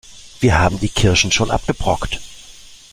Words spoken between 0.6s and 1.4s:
die Kirschen